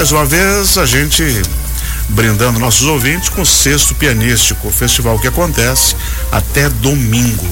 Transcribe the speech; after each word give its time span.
Mais 0.00 0.12
uma 0.12 0.24
vez, 0.24 0.78
a 0.78 0.86
gente 0.86 1.22
brindando 2.08 2.58
nossos 2.58 2.86
ouvintes 2.86 3.28
com 3.28 3.42
o 3.42 3.46
sexto 3.46 3.94
pianístico, 3.94 4.68
o 4.68 4.72
festival 4.72 5.18
que 5.18 5.28
acontece 5.28 5.94
até 6.32 6.70
domingo. 6.70 7.46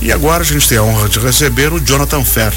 E 0.00 0.10
agora 0.10 0.42
a 0.42 0.46
gente 0.46 0.66
tem 0.66 0.78
a 0.78 0.82
honra 0.82 1.06
de 1.06 1.18
receber 1.18 1.74
o 1.74 1.78
Jonathan 1.78 2.24
Fer. 2.24 2.54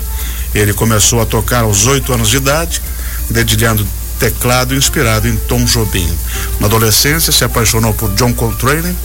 Ele 0.56 0.72
começou 0.72 1.22
a 1.22 1.26
tocar 1.26 1.66
aos 1.66 1.86
oito 1.86 2.14
anos 2.14 2.30
de 2.30 2.38
idade, 2.38 2.82
dedilhando 3.30 3.86
teclado 4.18 4.74
inspirado 4.74 5.28
em 5.28 5.36
Tom 5.36 5.66
Jobim. 5.66 6.10
Na 6.58 6.68
adolescência, 6.68 7.34
se 7.34 7.44
apaixonou 7.44 7.94
por 7.94 8.10
John 8.14 8.34
Coltrane, 8.34 8.96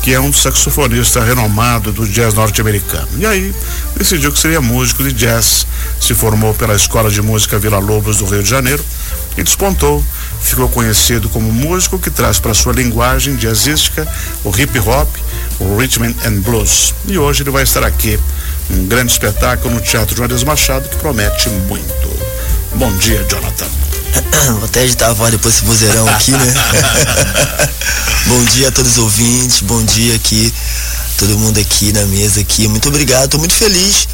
que 0.00 0.14
é 0.14 0.20
um 0.20 0.32
saxofonista 0.32 1.22
renomado 1.22 1.92
do 1.92 2.08
jazz 2.08 2.32
norte-americano. 2.32 3.08
E 3.18 3.26
aí, 3.26 3.54
decidiu 3.94 4.32
que 4.32 4.38
seria 4.38 4.62
músico 4.62 5.04
de 5.04 5.12
jazz. 5.12 5.66
Se 6.00 6.14
formou 6.14 6.54
pela 6.54 6.74
Escola 6.74 7.10
de 7.10 7.20
Música 7.20 7.58
Vila 7.58 7.78
Lobos 7.78 8.16
do 8.16 8.24
Rio 8.24 8.42
de 8.42 8.48
Janeiro 8.48 8.82
e 9.38 9.42
despontou. 9.44 10.04
Ficou 10.42 10.68
conhecido 10.68 11.28
como 11.28 11.50
músico 11.52 11.98
que 11.98 12.10
traz 12.10 12.38
para 12.38 12.52
sua 12.52 12.72
linguagem 12.72 13.36
jazzística 13.36 14.06
o 14.44 14.50
hip 14.56 14.78
hop, 14.80 15.08
o 15.60 15.76
rhythm 15.76 16.14
and 16.26 16.40
blues. 16.40 16.92
E 17.06 17.16
hoje 17.16 17.42
ele 17.42 17.50
vai 17.50 17.62
estar 17.62 17.84
aqui, 17.84 18.18
um 18.70 18.86
grande 18.86 19.12
espetáculo 19.12 19.74
no 19.74 19.80
Teatro 19.80 20.16
Juarez 20.16 20.42
Machado 20.42 20.88
que 20.88 20.96
promete 20.96 21.48
muito. 21.48 22.18
Bom 22.74 22.92
dia, 22.98 23.24
Jonathan. 23.30 23.66
Vou 24.58 24.64
até 24.64 24.84
editar 24.84 25.08
a 25.08 25.12
voz 25.12 25.30
depois 25.30 25.54
desse 25.54 25.66
vozeirão 25.66 26.08
aqui, 26.08 26.32
né? 26.32 26.54
bom 28.26 28.44
dia 28.44 28.68
a 28.68 28.72
todos 28.72 28.92
os 28.92 28.98
ouvintes, 28.98 29.60
bom 29.62 29.82
dia 29.84 30.14
aqui, 30.14 30.52
todo 31.16 31.38
mundo 31.38 31.58
aqui 31.58 31.92
na 31.92 32.04
mesa 32.06 32.40
aqui. 32.40 32.66
Muito 32.66 32.88
obrigado, 32.88 33.26
estou 33.26 33.40
muito 33.40 33.54
feliz. 33.54 34.08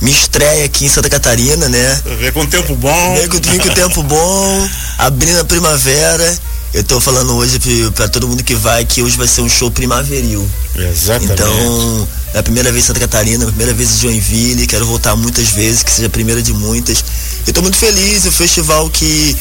Me 0.00 0.10
estreia 0.12 0.64
aqui 0.64 0.86
em 0.86 0.88
Santa 0.88 1.10
Catarina, 1.10 1.68
né? 1.68 2.02
Vem 2.20 2.32
com 2.32 2.46
tempo 2.46 2.74
bom. 2.76 3.14
Vem 3.16 3.28
com, 3.28 3.40
vem 3.40 3.58
com 3.58 3.68
tempo 3.74 4.02
bom, 4.02 4.68
abrindo 4.98 5.40
a 5.40 5.44
primavera. 5.44 6.38
Eu 6.72 6.84
tô 6.84 7.00
falando 7.00 7.34
hoje 7.34 7.58
para 7.94 8.08
todo 8.08 8.28
mundo 8.28 8.44
que 8.44 8.54
vai 8.54 8.84
que 8.84 9.02
hoje 9.02 9.16
vai 9.16 9.26
ser 9.26 9.40
um 9.40 9.48
show 9.48 9.70
primaveril. 9.70 10.46
Exatamente. 10.76 11.32
Então, 11.32 12.08
é 12.34 12.38
a 12.38 12.42
primeira 12.42 12.70
vez 12.70 12.84
em 12.84 12.86
Santa 12.86 13.00
Catarina, 13.00 13.44
a 13.44 13.48
primeira 13.48 13.72
vez 13.72 13.90
em 13.90 13.98
Joinville, 14.00 14.66
quero 14.66 14.84
voltar 14.84 15.16
muitas 15.16 15.48
vezes, 15.48 15.82
que 15.82 15.90
seja 15.90 16.06
a 16.06 16.10
primeira 16.10 16.42
de 16.42 16.52
muitas. 16.52 17.02
Eu 17.46 17.52
tô 17.52 17.62
muito 17.62 17.76
feliz, 17.76 18.26
o 18.26 18.32
festival 18.32 18.88
que. 18.90 19.36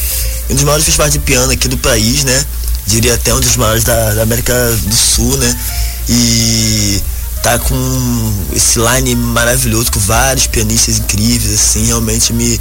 Um 0.49 0.55
dos 0.55 0.63
maiores 0.63 0.85
festivais 0.85 1.11
de 1.11 1.19
piano 1.19 1.51
aqui 1.51 1.67
do 1.67 1.77
país, 1.77 2.23
né? 2.23 2.45
Diria 2.87 3.15
até 3.15 3.33
um 3.33 3.39
dos 3.41 3.57
maiores 3.57 3.83
da, 3.83 4.13
da 4.13 4.23
América 4.23 4.53
do 4.85 4.95
Sul, 4.95 5.37
né? 5.37 5.59
E 6.07 7.01
tá 7.41 7.59
com 7.59 8.33
esse 8.53 8.79
line 8.79 9.15
maravilhoso, 9.15 9.91
com 9.91 9.99
vários 9.99 10.47
pianistas 10.47 10.97
incríveis, 10.97 11.53
assim, 11.53 11.85
realmente 11.85 12.33
me, 12.33 12.59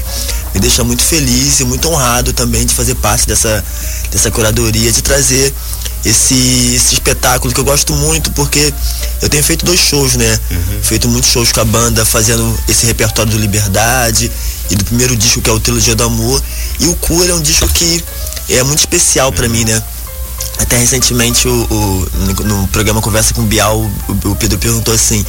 me 0.55 0.61
deixa 0.61 0.85
muito 0.85 1.03
feliz 1.03 1.61
e 1.61 1.65
muito 1.65 1.89
honrado 1.89 2.33
também 2.33 2.65
de 2.65 2.75
fazer 2.75 2.95
parte 2.97 3.27
dessa, 3.27 3.65
dessa 4.11 4.31
curadoria, 4.31 4.93
de 4.93 5.03
trazer 5.03 5.53
esse, 6.05 6.75
esse 6.75 6.95
espetáculo 6.95 7.53
que 7.53 7.59
eu 7.59 7.65
gosto 7.65 7.93
muito, 7.95 8.31
porque 8.33 8.73
eu 9.21 9.29
tenho 9.29 9.43
feito 9.43 9.65
dois 9.65 9.81
shows, 9.81 10.15
né? 10.15 10.41
Uhum. 10.51 10.83
Feito 10.83 11.09
muitos 11.09 11.31
shows 11.31 11.51
com 11.51 11.61
a 11.61 11.65
banda, 11.65 12.05
fazendo 12.05 12.57
esse 12.69 12.87
repertório 12.87 13.33
do 13.33 13.39
Liberdade 13.39 14.31
e 14.71 14.77
do 14.77 14.85
primeiro 14.85 15.17
disco 15.17 15.41
que 15.41 15.51
é 15.51 15.53
o 15.53 15.59
Trilogia 15.59 15.97
do 15.97 16.05
Amor. 16.05 16.43
E 16.79 16.87
o 16.87 16.95
Cura 16.97 17.33
é 17.33 17.35
um 17.35 17.43
disco 17.43 17.67
que 17.69 18.05
é 18.49 18.63
muito 18.63 18.79
especial 18.79 19.33
para 19.33 19.49
mim, 19.49 19.65
né? 19.65 19.83
Até 20.59 20.79
recentemente 20.79 21.47
o, 21.47 21.53
o 21.53 22.09
no, 22.45 22.69
programa 22.69 23.03
Conversa 23.03 23.35
com 23.35 23.43
Bial, 23.45 23.79
o, 23.79 24.29
o 24.31 24.37
Pedro 24.37 24.59
perguntou 24.59 24.95
assim, 24.95 25.25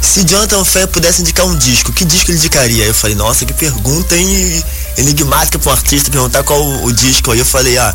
se 0.00 0.24
Jonathan 0.24 0.64
Fé 0.64 0.86
pudesse 0.86 1.22
indicar 1.22 1.46
um 1.46 1.56
disco, 1.56 1.92
que 1.92 2.04
disco 2.04 2.30
ele 2.30 2.38
indicaria? 2.38 2.82
Aí 2.82 2.90
eu 2.90 2.94
falei, 2.94 3.16
nossa, 3.16 3.46
que 3.46 3.52
pergunta 3.52 4.16
hein? 4.16 4.62
enigmática 4.98 5.58
para 5.58 5.70
um 5.70 5.72
artista 5.72 6.10
perguntar 6.10 6.42
qual 6.42 6.60
o, 6.60 6.86
o 6.86 6.92
disco. 6.92 7.30
Aí 7.30 7.38
eu 7.38 7.44
falei, 7.44 7.78
ah, 7.78 7.94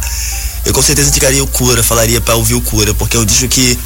eu 0.65 0.73
com 0.73 0.81
certeza 0.81 1.09
indicaria 1.09 1.43
o 1.43 1.47
Cura, 1.47 1.83
falaria 1.83 2.19
para 2.19 2.35
ouvir 2.35 2.55
o 2.55 2.61
Cura, 2.61 2.93
porque 2.93 3.17
é 3.17 3.19
um 3.19 3.25
disco 3.25 3.47
que 3.47 3.77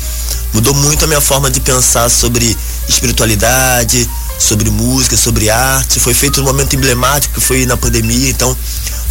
mudou 0.54 0.74
muito 0.74 1.04
a 1.04 1.08
minha 1.08 1.22
forma 1.22 1.50
de 1.50 1.60
pensar 1.60 2.10
sobre 2.10 2.56
espiritualidade, 2.88 4.10
sobre 4.40 4.70
música, 4.70 5.18
sobre 5.18 5.50
arte. 5.50 6.00
Foi 6.00 6.14
feito 6.14 6.42
num 6.42 6.48
momento 6.48 6.76
emblemático 6.76 7.34
que 7.36 7.42
foi 7.42 7.66
na 7.66 7.76
pandemia, 7.76 8.30
então 8.30 8.56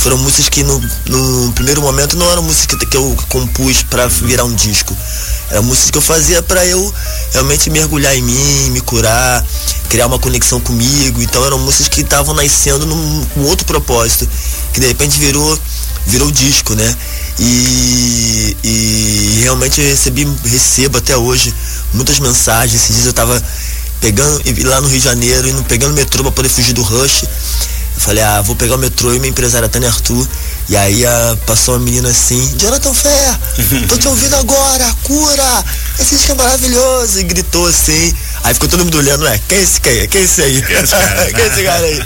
foram 0.00 0.16
músicas 0.16 0.48
que 0.48 0.62
no, 0.62 0.80
no 1.08 1.52
primeiro 1.52 1.82
momento 1.82 2.16
não 2.16 2.30
eram 2.30 2.42
músicas 2.42 2.78
que, 2.78 2.86
que 2.86 2.96
eu 2.96 3.16
compus 3.28 3.82
para 3.82 4.06
virar 4.06 4.44
um 4.44 4.54
disco. 4.54 4.96
Eram 5.50 5.62
músicas 5.64 5.90
que 5.90 5.98
eu 5.98 6.02
fazia 6.02 6.42
para 6.42 6.64
eu 6.64 6.94
realmente 7.32 7.68
mergulhar 7.68 8.16
em 8.16 8.22
mim, 8.22 8.70
me 8.70 8.80
curar, 8.80 9.44
criar 9.90 10.06
uma 10.06 10.18
conexão 10.18 10.58
comigo. 10.58 11.22
Então 11.22 11.44
eram 11.44 11.58
músicas 11.58 11.88
que 11.88 12.00
estavam 12.00 12.34
nascendo 12.34 12.86
num, 12.86 13.26
com 13.26 13.42
outro 13.42 13.66
propósito, 13.66 14.26
que 14.72 14.80
de 14.80 14.86
repente 14.86 15.18
virou 15.18 15.58
virou 16.06 16.30
disco, 16.30 16.74
né? 16.74 16.96
E, 17.38 18.56
e 18.64 19.40
realmente 19.42 19.82
eu 19.82 19.86
recebi, 19.86 20.26
recebo 20.44 20.96
até 20.96 21.14
hoje 21.14 21.54
muitas 21.92 22.18
mensagens. 22.18 22.82
Esses 22.82 22.96
dias 22.96 23.06
eu 23.06 23.12
tava 23.12 23.40
pegando, 24.00 24.42
lá 24.64 24.80
no 24.80 24.88
Rio 24.88 24.98
de 24.98 25.04
Janeiro, 25.04 25.46
indo, 25.46 25.62
pegando 25.64 25.92
metrô 25.94 26.22
para 26.22 26.32
poder 26.32 26.48
fugir 26.48 26.72
do 26.72 26.82
rush. 26.82 27.24
Eu 28.00 28.04
falei, 28.04 28.24
ah, 28.24 28.40
vou 28.40 28.56
pegar 28.56 28.76
o 28.76 28.78
metrô 28.78 29.12
e 29.12 29.18
minha 29.18 29.28
empresária 29.28 29.68
Tânia 29.68 29.90
Arthur. 29.90 30.26
E 30.70 30.76
aí 30.76 31.04
ah, 31.04 31.36
passou 31.44 31.74
uma 31.74 31.84
menina 31.84 32.08
assim, 32.08 32.40
Jonathan 32.56 32.94
Fé, 32.94 33.38
tô 33.88 33.98
te 33.98 34.08
ouvindo 34.08 34.36
agora, 34.36 34.96
cura! 35.02 35.64
Esse 35.98 36.16
disco 36.16 36.32
é 36.32 36.34
maravilhoso! 36.34 37.20
E 37.20 37.24
gritou 37.24 37.66
assim. 37.66 38.14
Aí 38.42 38.54
ficou 38.54 38.70
todo 38.70 38.86
mundo 38.86 38.96
olhando, 38.96 39.24
ué, 39.24 39.38
quem 39.46 39.58
é 39.58 39.60
esse, 39.60 39.80
quem, 39.82 40.08
quem 40.08 40.22
é 40.22 40.24
esse 40.24 40.40
aí? 40.40 40.62
Quem 40.62 40.76
é 40.76 40.80
esse 40.80 40.92
cara, 40.92 41.26
quem 41.34 41.44
é 41.44 41.46
esse 41.46 41.62
cara 41.62 41.84
aí? 41.84 42.02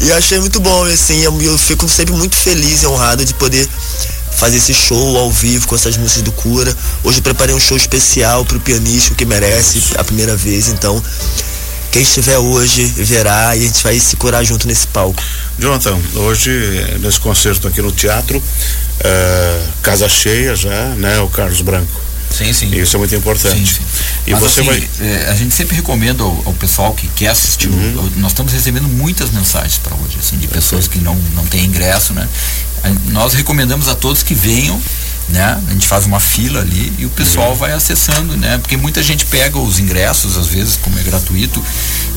E 0.00 0.08
eu 0.08 0.16
achei 0.16 0.40
muito 0.40 0.58
bom, 0.58 0.82
assim, 0.86 1.20
eu, 1.20 1.40
eu 1.40 1.56
fico 1.56 1.88
sempre 1.88 2.14
muito 2.14 2.34
feliz 2.34 2.82
e 2.82 2.86
honrado 2.88 3.24
de 3.24 3.32
poder 3.34 3.68
fazer 4.32 4.56
esse 4.56 4.74
show 4.74 5.16
ao 5.18 5.30
vivo 5.30 5.68
com 5.68 5.76
essas 5.76 5.96
músicas 5.96 6.24
do 6.24 6.32
Cura. 6.32 6.76
Hoje 7.04 7.18
eu 7.18 7.22
preparei 7.22 7.54
um 7.54 7.60
show 7.60 7.76
especial 7.76 8.44
para 8.44 8.56
o 8.56 8.60
pianista 8.60 9.14
que 9.14 9.24
merece 9.24 9.80
a 9.96 10.02
primeira 10.02 10.34
vez, 10.34 10.66
então 10.66 11.00
quem 11.92 12.02
estiver 12.02 12.38
hoje 12.38 12.84
verá 12.96 13.54
e 13.54 13.60
a 13.60 13.66
gente 13.66 13.82
vai 13.82 14.00
se 14.00 14.16
curar 14.16 14.42
junto 14.42 14.66
nesse 14.66 14.86
palco. 14.86 15.22
Jonathan, 15.58 15.98
hoje 16.14 16.50
nesse 17.00 17.20
concerto 17.20 17.68
aqui 17.68 17.82
no 17.82 17.92
teatro, 17.92 18.38
uh, 18.38 19.68
casa 19.82 20.08
cheia 20.08 20.56
já, 20.56 20.86
né? 20.96 21.20
O 21.20 21.28
Carlos 21.28 21.60
Branco. 21.60 22.00
Sim, 22.30 22.50
sim. 22.54 22.74
Isso 22.74 22.96
é 22.96 22.98
muito 22.98 23.14
importante. 23.14 23.58
Sim, 23.58 23.66
sim. 23.66 23.82
E 24.26 24.30
Mas, 24.32 24.40
você 24.40 24.60
assim, 24.60 24.70
vai. 24.70 24.88
É, 25.00 25.28
a 25.28 25.34
gente 25.34 25.54
sempre 25.54 25.76
recomenda 25.76 26.22
ao, 26.22 26.42
ao, 26.46 26.54
pessoal 26.54 26.94
que 26.94 27.06
quer 27.08 27.28
assistir. 27.28 27.68
Uhum. 27.68 28.10
nós 28.16 28.32
estamos 28.32 28.54
recebendo 28.54 28.88
muitas 28.88 29.30
mensagens 29.30 29.76
para 29.76 29.94
hoje, 29.96 30.16
assim, 30.18 30.38
de 30.38 30.48
pessoas 30.48 30.88
que 30.88 30.98
não, 30.98 31.14
não 31.34 31.44
têm 31.44 31.66
ingresso, 31.66 32.14
né? 32.14 32.26
Nós 33.08 33.34
recomendamos 33.34 33.86
a 33.86 33.94
todos 33.94 34.22
que 34.22 34.34
venham 34.34 34.80
né? 35.32 35.60
A 35.66 35.72
gente 35.72 35.86
faz 35.86 36.04
uma 36.04 36.20
fila 36.20 36.60
ali 36.60 36.92
e 36.98 37.06
o 37.06 37.10
pessoal 37.10 37.50
uhum. 37.50 37.56
vai 37.56 37.72
acessando, 37.72 38.36
né? 38.36 38.58
Porque 38.58 38.76
muita 38.76 39.02
gente 39.02 39.24
pega 39.24 39.58
os 39.58 39.78
ingressos, 39.78 40.36
às 40.36 40.46
vezes, 40.46 40.76
como 40.76 40.98
é 40.98 41.02
gratuito, 41.02 41.64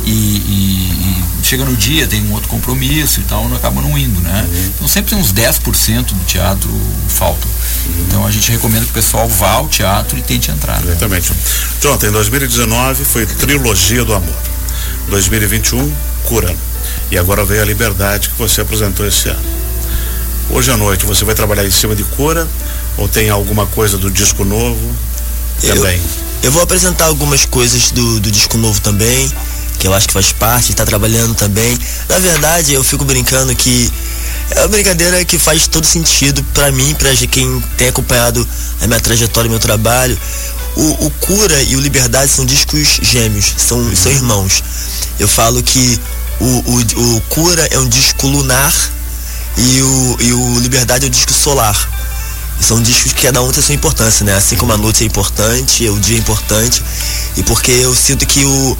e, 0.03 0.11
e, 0.11 1.23
e 1.41 1.45
chega 1.45 1.63
no 1.63 1.75
dia, 1.77 2.05
tem 2.05 2.21
um 2.23 2.33
outro 2.33 2.49
compromisso 2.49 3.21
e 3.21 3.23
tal, 3.23 3.47
não 3.47 3.55
acaba 3.55 3.81
não 3.81 3.97
indo, 3.97 4.19
né? 4.19 4.45
Uhum. 4.47 4.71
Então 4.75 4.87
sempre 4.87 5.15
uns 5.15 5.31
10% 5.31 6.03
do 6.03 6.25
teatro 6.25 6.69
faltam. 7.07 7.49
Uhum. 7.49 8.05
Então 8.05 8.27
a 8.27 8.31
gente 8.31 8.51
recomenda 8.51 8.83
que 8.83 8.91
o 8.91 8.93
pessoal 8.93 9.29
vá 9.29 9.51
ao 9.51 9.69
teatro 9.69 10.19
e 10.19 10.21
tente 10.21 10.51
entrar. 10.51 10.81
Né? 10.81 10.91
Exatamente. 10.91 11.31
Né? 11.31 11.37
Em 12.07 12.11
2019 12.11 13.05
foi 13.05 13.25
Trilogia 13.25 14.03
do 14.03 14.13
Amor. 14.13 14.35
2021, 15.07 15.93
Cura. 16.25 16.53
E 17.09 17.17
agora 17.17 17.45
veio 17.45 17.61
a 17.61 17.65
Liberdade 17.65 18.29
que 18.29 18.37
você 18.37 18.59
apresentou 18.59 19.07
esse 19.07 19.29
ano. 19.29 19.65
Hoje 20.49 20.69
à 20.69 20.77
noite 20.77 21.05
você 21.05 21.23
vai 21.23 21.33
trabalhar 21.33 21.65
em 21.65 21.71
cima 21.71 21.95
de 21.95 22.03
cura 22.03 22.47
ou 22.97 23.07
tem 23.07 23.29
alguma 23.29 23.65
coisa 23.67 23.97
do 23.97 24.09
disco 24.09 24.43
novo 24.45 24.95
também? 25.61 25.97
Eu, 25.97 26.25
eu 26.43 26.51
vou 26.51 26.61
apresentar 26.61 27.05
algumas 27.05 27.45
coisas 27.45 27.91
do, 27.91 28.19
do 28.19 28.31
disco 28.31 28.57
novo 28.57 28.79
também, 28.81 29.31
que 29.79 29.87
eu 29.87 29.93
acho 29.93 30.07
que 30.07 30.13
faz 30.13 30.31
parte, 30.31 30.71
está 30.71 30.85
trabalhando 30.85 31.33
também. 31.33 31.77
Na 32.07 32.19
verdade, 32.19 32.73
eu 32.73 32.83
fico 32.83 33.03
brincando 33.03 33.55
que 33.55 33.91
é 34.51 34.59
uma 34.59 34.67
brincadeira 34.67 35.23
que 35.25 35.39
faz 35.39 35.67
todo 35.67 35.85
sentido 35.85 36.43
para 36.53 36.71
mim, 36.71 36.93
para 36.95 37.15
quem 37.27 37.61
tem 37.77 37.87
acompanhado 37.87 38.47
a 38.81 38.87
minha 38.87 38.99
trajetória, 38.99 39.49
meu 39.49 39.59
trabalho. 39.59 40.17
O, 40.75 41.05
o, 41.05 41.11
Cura 41.21 41.63
e 41.63 41.75
o 41.75 41.79
Liberdade 41.79 42.29
são 42.29 42.45
discos 42.45 42.99
gêmeos, 43.01 43.53
são, 43.57 43.77
uhum. 43.77 43.95
são 43.95 44.11
irmãos. 44.11 44.63
Eu 45.17 45.27
falo 45.27 45.63
que 45.63 45.99
o, 46.39 46.45
o, 46.45 47.15
o 47.15 47.21
Cura 47.29 47.65
é 47.71 47.79
um 47.79 47.87
disco 47.87 48.27
lunar 48.27 48.73
e 49.57 49.81
o, 49.81 50.17
e 50.19 50.33
o 50.33 50.59
Liberdade 50.59 51.05
é 51.05 51.07
o 51.07 51.11
disco 51.11 51.31
solar. 51.33 51.89
São 52.59 52.81
discos 52.81 53.13
que 53.13 53.23
cada 53.23 53.41
um 53.41 53.51
tem 53.51 53.61
sua 53.61 53.75
importância, 53.75 54.25
né? 54.25 54.33
Assim 54.33 54.55
como 54.55 54.71
a 54.71 54.77
noite 54.77 55.03
é 55.03 55.07
importante, 55.07 55.87
o 55.89 55.99
dia 55.99 56.17
é 56.17 56.19
importante. 56.19 56.83
E 57.37 57.43
porque 57.43 57.71
eu 57.71 57.93
sinto 57.93 58.25
que 58.25 58.43
o. 58.43 58.77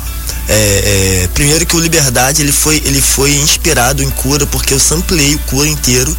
É, 0.48 1.24
é, 1.24 1.30
primeiro 1.34 1.66
que 1.66 1.76
o 1.76 1.80
Liberdade 1.80 2.42
ele 2.42 2.52
foi, 2.52 2.82
ele 2.86 3.02
foi 3.02 3.36
inspirado 3.36 4.04
em 4.04 4.10
cura, 4.12 4.46
porque 4.46 4.74
eu 4.74 4.80
samplei 4.80 5.34
o 5.34 5.40
cura 5.40 5.68
inteiro 5.68 6.16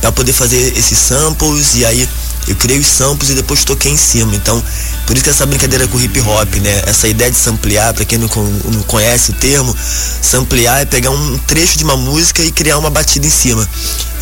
para 0.00 0.12
poder 0.12 0.32
fazer 0.32 0.76
esses 0.76 0.98
samples 0.98 1.74
e 1.74 1.84
aí 1.84 2.08
eu 2.46 2.56
criei 2.56 2.78
os 2.78 2.86
samples 2.86 3.30
e 3.30 3.34
depois 3.34 3.64
toquei 3.64 3.92
em 3.92 3.96
cima. 3.96 4.34
Então, 4.34 4.62
por 5.06 5.14
isso 5.14 5.24
que 5.24 5.30
essa 5.30 5.46
brincadeira 5.46 5.86
com 5.88 6.00
hip 6.00 6.20
hop, 6.20 6.54
né? 6.56 6.82
Essa 6.86 7.08
ideia 7.08 7.30
de 7.30 7.36
samplear, 7.36 7.94
para 7.94 8.04
quem 8.04 8.18
não, 8.18 8.28
não, 8.28 8.82
conhece 8.82 9.30
o 9.30 9.34
termo, 9.34 9.74
samplear 10.20 10.80
é 10.80 10.84
pegar 10.84 11.10
um 11.10 11.38
trecho 11.38 11.78
de 11.78 11.84
uma 11.84 11.96
música 11.96 12.42
e 12.42 12.52
criar 12.52 12.78
uma 12.78 12.90
batida 12.90 13.26
em 13.26 13.30
cima. 13.30 13.68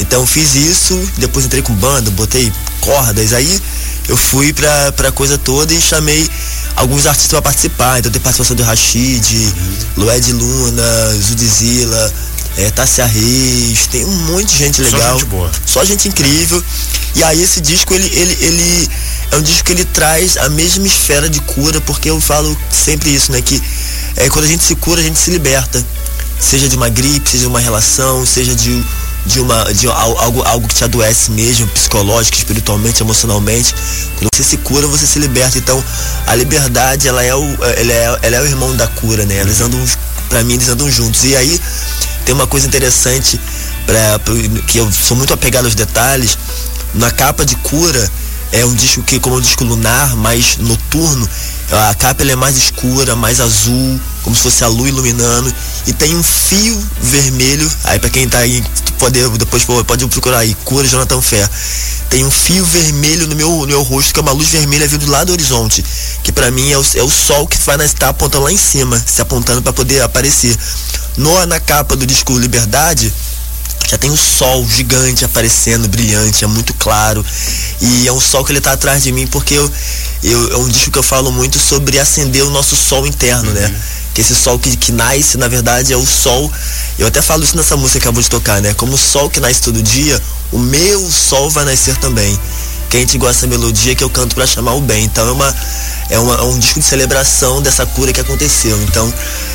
Então, 0.01 0.27
fiz 0.27 0.55
isso, 0.55 0.99
depois 1.19 1.45
entrei 1.45 1.63
com 1.63 1.75
banda, 1.75 2.11
botei 2.11 2.53
cordas, 2.81 3.33
aí 3.33 3.61
eu 4.09 4.17
fui 4.17 4.53
pra, 4.53 4.93
pra 4.93 5.13
coisa 5.13 5.39
toda 5.39 5.73
e 5.73 5.81
chamei 5.81 6.29
alguns 6.75 7.07
artistas 7.07 7.31
para 7.31 7.43
participar. 7.43 7.99
Então, 7.99 8.11
tem 8.11 8.21
participação 8.21 8.57
do 8.57 8.63
Rashid, 8.63 9.37
uhum. 9.37 10.05
Lued 10.05 10.33
Luna, 10.33 11.15
Zudizila, 11.21 12.13
é, 12.57 12.71
Tássia 12.71 13.07
Reis, 13.07 13.87
tem 13.87 14.05
um 14.05 14.15
monte 14.27 14.47
de 14.47 14.59
gente 14.59 14.83
legal. 14.83 15.01
Só 15.01 15.13
gente 15.13 15.25
boa. 15.27 15.51
Só 15.65 15.85
gente 15.85 16.09
incrível. 16.09 16.63
E 17.15 17.23
aí 17.25 17.43
esse 17.43 17.61
disco, 17.61 17.95
ele, 17.95 18.07
ele, 18.07 18.39
ele 18.41 18.91
é 19.31 19.37
um 19.37 19.43
disco 19.43 19.65
que 19.65 19.73
ele 19.73 19.85
traz 19.85 20.37
a 20.37 20.49
mesma 20.49 20.87
esfera 20.87 21.29
de 21.29 21.41
cura, 21.41 21.81
porque 21.81 22.11
eu 22.11 22.21
falo 22.21 22.57
sempre 22.71 23.15
isso, 23.15 23.33
né? 23.33 23.41
Que 23.41 23.63
é, 24.17 24.29
quando 24.29 24.45
a 24.45 24.49
gente 24.49 24.65
se 24.65 24.75
cura, 24.75 25.01
a 25.01 25.05
gente 25.05 25.19
se 25.19 25.31
liberta. 25.31 25.85
Seja 26.39 26.69
de 26.69 26.77
uma 26.77 26.89
gripe, 26.89 27.31
seja 27.31 27.43
de 27.43 27.47
uma 27.47 27.61
relação, 27.61 28.27
seja 28.27 28.55
de, 28.55 28.85
de, 29.25 29.41
uma, 29.41 29.73
de 29.73 29.87
algo, 29.87 30.43
algo 30.43 30.69
que 30.69 30.75
te 30.75 30.85
adoece 30.85 31.31
mesmo, 31.31 31.67
psicológico, 31.69 32.37
espiritualmente, 32.37 33.01
emocionalmente. 33.01 33.75
Quando 34.19 34.29
você 34.35 34.43
se 34.43 34.57
cura, 34.59 34.87
você 34.87 35.07
se 35.07 35.19
liberta. 35.19 35.57
Então, 35.57 35.83
a 36.27 36.35
liberdade, 36.35 37.07
ela 37.09 37.23
é 37.23 37.35
o, 37.35 37.45
ela 37.45 37.93
é, 37.93 38.19
ela 38.23 38.37
é 38.37 38.41
o 38.41 38.47
irmão 38.47 38.75
da 38.75 38.89
cura, 38.89 39.25
né? 39.25 39.37
Eles 39.37 39.61
andam, 39.61 39.83
pra 40.29 40.43
mim, 40.43 40.55
eles 40.55 40.69
andam 40.69 40.91
juntos. 40.91 41.23
E 41.25 41.37
aí, 41.37 41.61
tem 42.25 42.35
uma 42.35 42.47
coisa 42.47 42.67
interessante, 42.67 43.41
pra, 43.87 44.21
que 44.67 44.79
eu 44.79 44.91
sou 44.91 45.17
muito 45.17 45.33
apegado 45.33 45.65
aos 45.65 45.75
detalhes. 45.75 46.39
Na 46.95 47.11
capa 47.11 47.45
de 47.45 47.57
cura, 47.57 48.11
é 48.53 48.65
um 48.67 48.75
disco 48.75 49.03
que, 49.03 49.19
como 49.19 49.37
um 49.37 49.41
disco 49.41 49.65
lunar, 49.65 50.15
mais 50.15 50.59
noturno, 50.59 51.29
a 51.71 51.95
capa 51.95 52.23
é 52.23 52.37
mais 52.37 52.57
escura, 52.57 53.17
mais 53.17 53.41
azul, 53.41 53.99
como 54.23 54.37
se 54.37 54.43
fosse 54.43 54.63
a 54.63 54.69
lua 54.69 54.89
iluminando. 54.89 55.53
E 55.87 55.93
tem 55.93 56.15
um 56.15 56.23
fio 56.23 56.79
vermelho, 57.01 57.71
aí 57.85 57.99
para 57.99 58.11
quem 58.11 58.29
tá 58.29 58.39
aí, 58.39 58.63
pode, 58.99 59.19
depois 59.39 59.65
pode 59.65 60.07
procurar 60.07 60.41
aí, 60.41 60.55
cura 60.65 60.87
Jonathan 60.87 61.23
Fé. 61.23 61.49
Tem 62.11 62.27
um 62.27 62.31
fio 62.31 62.63
vermelho 62.67 63.27
no 63.27 63.35
meu, 63.35 63.49
no 63.49 63.67
meu 63.67 63.83
rosto, 63.83 64.13
que 64.13 64.21
é 64.21 64.23
uma 64.23 64.33
luz 64.33 64.51
vermelha 64.51 64.87
vindo 64.87 65.11
lá 65.11 65.25
do 65.25 65.33
horizonte. 65.33 65.83
Que 66.23 66.31
para 66.31 66.51
mim 66.51 66.71
é 66.71 66.77
o, 66.77 66.85
é 66.97 67.03
o 67.03 67.09
sol 67.09 67.49
que 67.49 67.57
vai 67.65 67.77
estar 67.87 67.99
tá 67.99 68.09
apontando 68.11 68.45
lá 68.45 68.53
em 68.53 68.59
cima, 68.59 69.03
se 69.07 69.23
apontando 69.23 69.63
para 69.63 69.73
poder 69.73 70.03
aparecer. 70.03 70.55
No, 71.17 71.47
na 71.47 71.61
capa 71.61 71.95
do 71.95 72.07
disco 72.07 72.39
Liberdade, 72.39 73.13
já 73.93 73.99
tem 73.99 74.11
um 74.11 74.17
sol 74.17 74.67
gigante 74.67 75.25
aparecendo, 75.25 75.87
brilhante, 75.87 76.45
é 76.45 76.47
muito 76.47 76.73
claro. 76.75 77.25
E 77.81 78.09
é 78.09 78.13
um 78.13 78.21
sol 78.21 78.43
que 78.45 78.51
ele 78.51 78.59
está 78.59 78.73
atrás 78.73 79.03
de 79.03 79.13
mim 79.13 79.27
porque 79.27 79.55
eu, 79.55 79.71
eu, 80.23 80.53
é 80.55 80.57
um 80.57 80.69
disco 80.69 80.91
que 80.91 80.99
eu 80.99 81.03
falo 81.03 81.31
muito 81.31 81.59
sobre 81.59 81.99
acender 81.99 82.43
o 82.43 82.51
nosso 82.51 82.75
sol 82.75 83.07
interno, 83.07 83.51
né? 83.53 83.67
uhum. 83.67 83.69
né? 83.69 83.81
Que 84.15 84.21
esse 84.21 84.35
sol 84.35 84.59
que, 84.59 84.77
que 84.77 84.93
nasce, 84.93 85.37
na 85.37 85.49
verdade, 85.49 85.93
é 85.93 85.97
o 85.97 86.07
sol. 86.07 86.51
Eu 86.99 87.07
até 87.07 87.21
falo 87.21 87.45
isso 87.45 87.57
nessa 87.57 87.77
música 87.77 88.01
que 88.01 88.05
acabou 88.07 88.23
de 88.23 88.31
tocar, 88.31 88.61
né? 88.61 88.73
Como 88.75 88.95
o 88.95 88.99
sol 88.99 89.29
que 89.29 89.41
nasce 89.41 89.61
todo 89.61 89.83
dia, 89.83 90.21
o 90.51 90.59
meu 90.59 91.11
sol 91.11 91.51
vai 91.51 91.65
nascer 91.65 91.97
também. 91.97 92.39
Quem 92.93 92.99
a 92.99 93.01
gente 93.05 93.17
gosta 93.17 93.47
da 93.47 93.57
melodia 93.57 93.95
que 93.95 94.05
eu 94.05 94.11
canto 94.11 94.35
para 94.35 94.47
chamar 94.47 94.75
o 94.75 94.81
bem. 94.83 95.05
Então 95.05 95.27
é 95.27 95.33
uma 95.33 95.57
é, 96.11 96.19
uma, 96.19 96.35
é 96.35 96.43
um 96.43 96.59
disco 96.59 96.79
de 96.79 96.85
celebração 96.85 97.63
dessa 97.63 97.87
cura 97.87 98.13
que 98.13 98.21
aconteceu. 98.21 98.79
Então, 98.83 99.11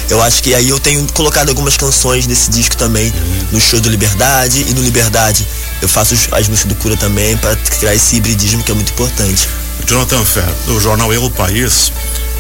eu 0.10 0.20
acho 0.24 0.42
que 0.42 0.56
aí 0.56 0.68
eu 0.68 0.80
tenho 0.80 1.06
colocado 1.14 1.50
algumas 1.50 1.78
canções 1.78 2.26
desse 2.26 2.50
disco 2.50 2.76
também 2.76 3.14
no 3.52 3.62
show 3.62 3.80
do 3.80 3.90
Liberdade 3.90 4.66
e 4.68 4.74
no 4.74 4.82
Liberdade 4.82 5.46
eu 5.84 5.88
faço 5.88 6.16
as 6.32 6.48
músicas 6.48 6.74
do 6.74 6.74
Cura 6.82 6.98
também 6.98 7.38
para 7.38 7.56
criar 7.56 7.94
esse 7.94 8.16
hibridismo 8.16 8.64
que 8.64 8.72
é 8.72 8.74
muito 8.74 8.92
importante. 8.92 9.48
Jonathan 9.86 10.26
Ferro, 10.26 10.56
do 10.66 10.80
jornal 10.80 11.14
Eu 11.14 11.30
País, 11.30 11.92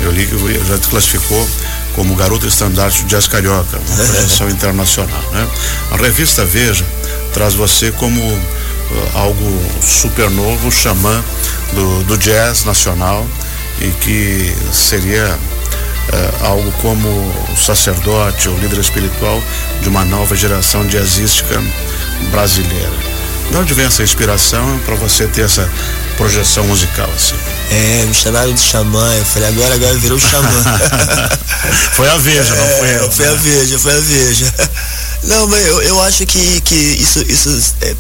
eu 0.01 0.11
li 0.11 0.25
que 0.25 0.67
já 0.67 0.79
te 0.79 0.87
classificou 0.87 1.47
como 1.93 2.15
garoto 2.15 2.47
estandarte 2.47 3.03
de 3.03 3.09
jazz 3.09 3.27
carioca, 3.27 3.77
uma 3.77 3.97
projeção 4.03 4.49
internacional. 4.49 5.21
Né? 5.31 5.47
A 5.91 5.97
revista 5.97 6.43
Veja 6.43 6.83
traz 7.35 7.53
você 7.53 7.91
como 7.91 8.19
algo 9.13 9.61
super 9.81 10.29
novo, 10.29 10.71
xamã 10.71 11.23
do, 11.73 12.03
do 12.03 12.17
jazz 12.17 12.63
nacional 12.63 13.25
e 13.79 13.91
que 13.91 14.55
seria 14.71 15.37
uh, 15.37 16.45
algo 16.45 16.71
como 16.81 17.07
sacerdote 17.55 18.49
ou 18.49 18.57
líder 18.57 18.79
espiritual 18.79 19.41
de 19.81 19.89
uma 19.89 20.05
nova 20.05 20.35
geração 20.35 20.85
jazzística 20.87 21.61
brasileira. 22.31 23.17
De 23.51 23.57
onde 23.57 23.73
vem 23.73 23.85
essa 23.85 24.03
inspiração 24.03 24.79
para 24.85 24.95
você 24.95 25.25
ter 25.27 25.43
essa 25.43 25.69
projeção 26.17 26.65
musical 26.65 27.09
assim? 27.15 27.35
É, 27.71 28.05
me 28.05 28.13
chamaram 28.13 28.53
de 28.53 28.59
xamã, 28.59 29.15
eu 29.15 29.25
falei, 29.25 29.47
agora, 29.49 29.75
agora 29.75 29.93
virou 29.95 30.19
xamã. 30.19 30.49
foi 31.93 32.09
a 32.09 32.17
Veja, 32.17 32.53
é, 32.53 32.57
não 32.57 32.77
foi 32.77 32.95
eu. 32.95 33.11
Foi 33.11 33.25
né? 33.25 33.31
a 33.31 33.35
Veja, 33.35 33.79
foi 33.79 33.93
a 33.93 33.99
Veja. 33.99 34.53
Não, 35.23 35.47
mas 35.47 35.65
eu, 35.65 35.81
eu 35.81 36.01
acho 36.01 36.25
que, 36.25 36.61
que 36.61 36.75
isso, 36.75 37.21
isso 37.21 37.73
é, 37.81 37.95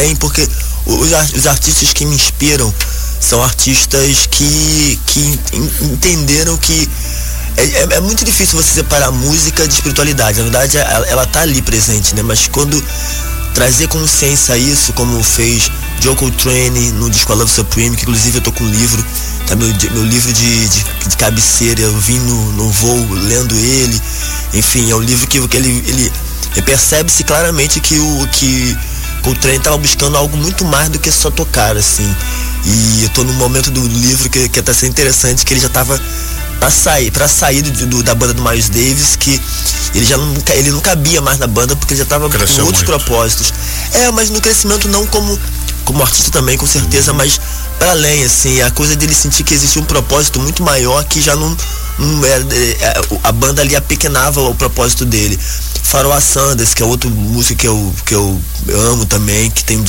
tem, 0.00 0.16
porque 0.16 0.48
os, 0.86 1.10
os 1.36 1.46
artistas 1.46 1.92
que 1.92 2.06
me 2.06 2.16
inspiram 2.16 2.72
são 3.20 3.42
artistas 3.44 4.26
que, 4.30 4.98
que 5.06 5.38
entenderam 5.82 6.56
que 6.56 6.88
é, 7.58 7.62
é, 7.62 7.88
é, 7.96 8.00
muito 8.00 8.24
difícil 8.24 8.56
você 8.56 8.72
separar 8.76 9.10
música 9.10 9.68
de 9.68 9.74
espiritualidade. 9.74 10.38
Na 10.38 10.44
verdade, 10.44 10.78
ela, 10.78 11.06
ela 11.06 11.26
tá 11.26 11.42
ali 11.42 11.60
presente, 11.60 12.14
né? 12.14 12.22
Mas 12.22 12.48
quando 12.48 12.82
trazer 13.52 13.88
consciência 13.88 14.54
a 14.54 14.58
isso, 14.58 14.94
como 14.94 15.22
fez 15.22 15.70
Joe 16.00 16.16
Coltrane 16.16 16.92
no 16.92 17.10
disco 17.10 17.34
Love 17.34 17.50
Supreme, 17.50 17.94
que 17.94 18.04
inclusive 18.04 18.38
eu 18.38 18.42
tô 18.42 18.52
com 18.52 18.64
um 18.64 18.70
livro, 18.70 19.04
tá 19.46 19.54
meu, 19.54 19.68
meu 19.92 20.04
livro 20.04 20.32
de, 20.32 20.68
de, 20.68 20.84
de 21.08 21.16
cabeceira, 21.18 21.82
eu 21.82 21.98
vim 21.98 22.18
no, 22.20 22.52
no 22.52 22.70
voo 22.70 23.06
lendo 23.12 23.54
ele. 23.54 24.00
Enfim, 24.54 24.90
é 24.90 24.96
um 24.96 25.02
livro 25.02 25.26
que, 25.26 25.46
que 25.46 25.56
ele, 25.58 25.84
ele 25.86 26.12
percebe-se 26.64 27.22
claramente 27.22 27.80
que 27.80 27.98
o 27.98 28.28
que 28.28 28.78
Coltrane 29.22 29.58
estava 29.58 29.76
buscando 29.78 30.16
algo 30.16 30.36
muito 30.36 30.64
mais 30.64 30.88
do 30.88 30.98
que 30.98 31.10
só 31.10 31.30
tocar, 31.30 31.76
assim. 31.76 32.14
E 32.64 33.04
eu 33.04 33.08
tô 33.10 33.24
num 33.24 33.32
momento 33.34 33.70
do 33.70 33.86
livro 33.86 34.28
que, 34.28 34.48
que 34.48 34.62
tá 34.62 34.74
sendo 34.74 34.90
interessante, 34.90 35.44
que 35.44 35.54
ele 35.54 35.60
já 35.60 35.68
tava 35.68 36.00
para 36.58 36.70
sair, 36.70 37.10
para 37.10 37.26
sair 37.26 37.62
do, 37.62 37.86
do, 37.86 38.02
da 38.02 38.14
banda 38.14 38.34
do 38.34 38.42
Miles 38.42 38.68
Davis, 38.68 39.16
que 39.16 39.40
ele 39.94 40.04
já 40.04 40.18
não, 40.18 40.34
ele 40.54 40.70
não 40.70 40.80
cabia 40.80 41.20
mais 41.22 41.38
na 41.38 41.46
banda 41.46 41.74
porque 41.74 41.96
já 41.96 42.04
tava 42.04 42.28
Cresceu 42.28 42.56
com 42.56 42.62
outros 42.66 42.86
muito. 42.86 43.02
propósitos. 43.02 43.52
É, 43.92 44.10
mas 44.10 44.28
no 44.30 44.40
crescimento 44.40 44.86
não 44.88 45.06
como 45.06 45.38
como 45.84 46.02
artista 46.02 46.30
também, 46.30 46.56
com 46.56 46.66
certeza, 46.66 47.10
uhum. 47.10 47.16
mas 47.16 47.40
para 47.78 47.92
além, 47.92 48.22
assim, 48.22 48.60
a 48.60 48.70
coisa 48.70 48.94
dele 48.94 49.14
sentir 49.14 49.42
que 49.42 49.54
existia 49.54 49.80
um 49.80 49.84
propósito 49.84 50.38
muito 50.38 50.62
maior 50.62 51.02
que 51.04 51.20
já 51.20 51.34
não, 51.34 51.56
a 53.22 53.32
banda 53.32 53.62
ali 53.62 53.76
apequenava 53.76 54.40
o 54.40 54.54
propósito 54.54 55.04
dele. 55.04 55.38
Faroa 55.82 56.20
Sanders, 56.20 56.72
que 56.72 56.82
é 56.82 56.86
outro 56.86 57.10
músico 57.10 57.60
que 57.60 57.66
eu, 57.66 57.94
que 58.06 58.14
eu 58.14 58.40
amo 58.90 59.04
também, 59.06 59.50
que 59.50 59.64
tem, 59.64 59.82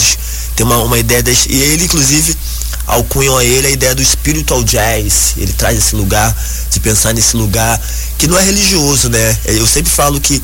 tem 0.56 0.66
uma, 0.66 0.78
uma 0.78 0.98
ideia 0.98 1.22
das, 1.22 1.46
e 1.46 1.56
ele 1.56 1.86
inclusive 1.86 2.36
alcunham 2.88 3.38
a 3.38 3.44
ele 3.44 3.68
a 3.68 3.70
ideia 3.70 3.96
do 3.96 4.04
spiritual 4.04 4.64
jazz. 4.64 5.34
Ele 5.38 5.54
traz 5.54 5.78
esse 5.78 5.96
lugar, 5.96 6.36
de 6.70 6.80
pensar 6.80 7.14
nesse 7.14 7.38
lugar, 7.38 7.80
que 8.18 8.28
não 8.28 8.38
é 8.38 8.44
religioso, 8.44 9.10
né? 9.10 9.38
Eu 9.46 9.68
sempre 9.68 9.92
falo 9.92 10.20
que, 10.20 10.42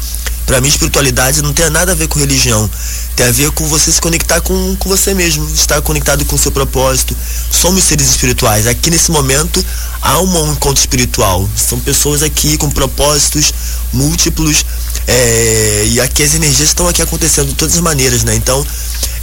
para 0.48 0.62
mim, 0.62 0.70
espiritualidade 0.70 1.42
não 1.42 1.52
tem 1.52 1.70
nada 1.70 1.92
a 1.92 1.96
ver 1.96 2.08
com 2.08 2.18
religião. 2.18 2.70
Tem 3.18 3.28
a 3.28 3.32
ver 3.32 3.52
com 3.52 3.68
você 3.68 3.92
se 3.92 4.00
conectar 4.00 4.40
com, 4.40 4.76
com 4.78 4.88
você 4.88 5.14
mesmo, 5.14 5.46
estar 5.54 5.82
conectado 5.82 6.24
com 6.24 6.38
o 6.38 6.40
seu 6.40 6.54
propósito. 6.54 7.16
Somos 7.52 7.84
seres 7.84 8.10
espirituais. 8.10 8.66
Aqui 8.66 8.90
nesse 8.90 9.12
momento 9.12 9.64
há 10.02 10.22
um 10.22 10.54
encontro 10.54 10.80
espiritual. 10.80 11.48
São 11.54 11.78
pessoas 11.82 12.24
aqui 12.24 12.58
com 12.58 12.70
propósitos 12.70 13.54
múltiplos. 13.92 14.66
É, 15.06 15.84
e 15.88 16.00
aqui 16.00 16.24
as 16.24 16.34
energias 16.34 16.70
estão 16.70 16.88
aqui 16.88 17.02
acontecendo 17.02 17.50
de 17.50 17.56
todas 17.56 17.76
as 17.76 17.82
maneiras, 17.82 18.24
né? 18.24 18.34
Então, 18.34 18.66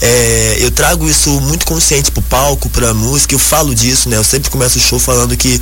é, 0.03 0.57
eu 0.61 0.71
trago 0.71 1.09
isso 1.09 1.41
muito 1.41 1.65
consciente 1.65 2.11
pro 2.11 2.21
palco, 2.21 2.69
pra 2.69 2.93
música, 2.93 3.35
eu 3.35 3.39
falo 3.39 3.75
disso, 3.75 4.11
né? 4.11 4.19
Eu 4.19 4.25
sempre 4.25 4.51
começo 4.51 4.79
o 4.79 4.81
show 4.81 4.99
falando 4.99 5.35
que 5.37 5.59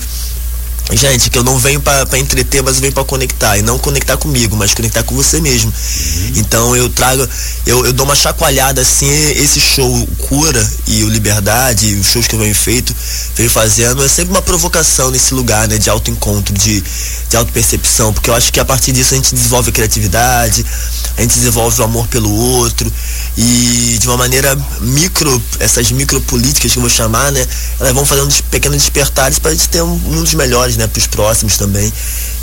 Gente, 0.90 1.30
que 1.30 1.38
eu 1.38 1.44
não 1.44 1.58
venho 1.58 1.80
para 1.80 2.18
entreter, 2.18 2.62
mas 2.62 2.76
eu 2.76 2.80
venho 2.82 2.92
para 2.92 3.04
conectar. 3.04 3.56
E 3.56 3.62
não 3.62 3.78
conectar 3.78 4.16
comigo, 4.16 4.56
mas 4.56 4.74
conectar 4.74 5.02
com 5.02 5.14
você 5.14 5.40
mesmo. 5.40 5.72
Uhum. 5.72 6.32
Então 6.36 6.76
eu 6.76 6.88
trago, 6.90 7.26
eu, 7.64 7.86
eu 7.86 7.92
dou 7.92 8.04
uma 8.04 8.16
chacoalhada 8.16 8.80
assim, 8.80 9.08
esse 9.08 9.60
show 9.60 10.08
Cura 10.28 10.70
e 10.86 11.04
o 11.04 11.08
Liberdade, 11.08 11.94
os 11.94 12.08
shows 12.08 12.26
que 12.26 12.34
eu 12.34 12.38
venho 12.38 12.54
feito, 12.54 12.94
venho 13.36 13.48
fazendo, 13.48 14.04
é 14.04 14.08
sempre 14.08 14.32
uma 14.32 14.42
provocação 14.42 15.10
nesse 15.10 15.32
lugar, 15.34 15.68
né? 15.68 15.78
De 15.78 15.88
autoencontro, 15.88 16.52
de, 16.52 16.82
de 17.28 17.36
autopercepção. 17.36 18.12
Porque 18.12 18.28
eu 18.28 18.34
acho 18.34 18.52
que 18.52 18.60
a 18.60 18.64
partir 18.64 18.92
disso 18.92 19.14
a 19.14 19.16
gente 19.16 19.34
desenvolve 19.34 19.70
a 19.70 19.72
criatividade, 19.72 20.66
a 21.16 21.22
gente 21.22 21.34
desenvolve 21.34 21.80
o 21.80 21.84
amor 21.84 22.06
pelo 22.08 22.32
outro. 22.32 22.90
E 23.36 23.96
de 24.00 24.06
uma 24.06 24.16
maneira 24.16 24.56
micro, 24.80 25.42
essas 25.58 25.90
micropolíticas 25.92 26.72
que 26.72 26.78
eu 26.78 26.82
vou 26.82 26.90
chamar, 26.90 27.32
né? 27.32 27.46
Elas 27.80 27.92
vão 27.92 28.04
fazendo 28.04 28.32
pequenos 28.50 28.78
despertares 28.78 29.38
para 29.38 29.50
a 29.50 29.54
gente 29.54 29.68
ter 29.68 29.82
um 29.82 29.96
mundos 29.96 30.34
melhores, 30.34 30.76
né? 30.76 30.86
Para 30.86 30.98
os 30.98 31.06
próximos 31.06 31.56
também. 31.56 31.92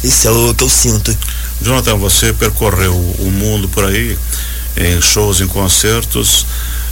Isso 0.04 0.28
é 0.28 0.32
o 0.32 0.54
que 0.54 0.64
eu 0.64 0.70
sinto. 0.70 1.16
Jonathan, 1.62 1.96
você 1.98 2.32
percorreu 2.34 2.96
o 2.96 3.32
mundo 3.32 3.68
por 3.70 3.86
aí, 3.86 4.18
em 4.78 5.02
shows, 5.02 5.42
em 5.42 5.48
concertos. 5.48 6.46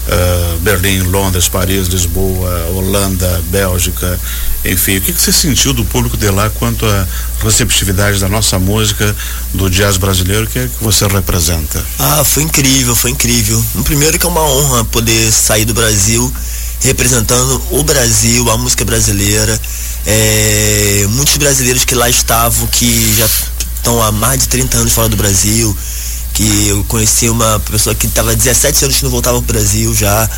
Uh, 0.08 0.60
Berlim, 0.60 1.02
Londres, 1.04 1.48
Paris, 1.48 1.88
Lisboa, 1.88 2.68
Holanda, 2.74 3.44
Bélgica, 3.50 4.20
enfim. 4.66 4.98
O 4.98 5.02
que, 5.02 5.14
que 5.14 5.22
você 5.22 5.32
sentiu 5.32 5.74
do 5.74 5.86
público 5.86 6.18
de 6.18 6.30
lá 6.30 6.50
quanto 6.50 6.86
à 6.86 7.08
receptividade 7.44 8.20
da 8.20 8.28
nossa 8.28 8.58
música, 8.58 9.16
do 9.54 9.70
jazz 9.70 9.98
brasileiro 9.98 10.48
que, 10.48 10.60
é 10.60 10.68
que 10.68 10.84
você 10.84 11.08
representa? 11.08 11.84
Ah, 12.00 12.24
foi 12.24 12.44
incrível, 12.44 12.96
foi 12.96 13.12
incrível. 13.12 13.64
Primeiro 13.84 14.18
que 14.18 14.26
é 14.26 14.30
uma 14.30 14.44
honra 14.44 14.86
poder 14.86 15.32
sair 15.32 15.66
do 15.66 15.74
Brasil 15.74 16.34
representando 16.82 17.62
o 17.72 17.84
Brasil, 17.84 18.50
a 18.50 18.58
música 18.58 18.86
brasileira. 18.86 19.60
É, 20.06 21.06
muitos 21.10 21.36
brasileiros 21.38 21.84
que 21.84 21.96
lá 21.96 22.10
estavam, 22.10 22.68
que 22.68 23.16
já 23.18 23.28
estão 23.76 24.02
há 24.02 24.12
mais 24.12 24.42
de 24.42 24.48
30 24.48 24.78
anos 24.78 24.94
fora 24.94 25.10
do 25.10 25.18
Brasil, 25.18 25.76
que 26.38 26.68
eu 26.68 26.84
conheci 26.84 27.28
uma 27.32 27.60
pessoa 27.62 27.96
que 27.96 28.06
estava 28.06 28.36
17 28.36 28.86
anos 28.86 28.98
que 28.98 29.04
não 29.04 29.10
voltava 29.10 29.42
para 29.42 29.44
o 29.44 29.54
Brasil 29.54 29.92
já. 29.96 30.30